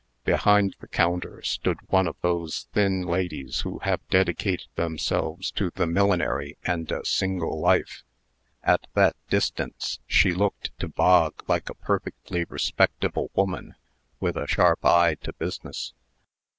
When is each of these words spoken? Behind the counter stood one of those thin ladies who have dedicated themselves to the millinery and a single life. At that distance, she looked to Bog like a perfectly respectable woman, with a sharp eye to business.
Behind 0.23 0.75
the 0.79 0.87
counter 0.87 1.43
stood 1.43 1.77
one 1.89 2.07
of 2.07 2.15
those 2.21 2.65
thin 2.73 3.03
ladies 3.03 3.59
who 3.61 3.77
have 3.83 4.01
dedicated 4.09 4.65
themselves 4.73 5.51
to 5.51 5.69
the 5.69 5.85
millinery 5.85 6.57
and 6.63 6.91
a 6.91 7.05
single 7.05 7.59
life. 7.59 8.03
At 8.63 8.87
that 8.95 9.15
distance, 9.29 9.99
she 10.07 10.33
looked 10.33 10.71
to 10.79 10.87
Bog 10.87 11.43
like 11.47 11.69
a 11.69 11.75
perfectly 11.75 12.45
respectable 12.45 13.29
woman, 13.35 13.75
with 14.19 14.37
a 14.37 14.47
sharp 14.47 14.83
eye 14.85 15.17
to 15.21 15.33
business. 15.33 15.93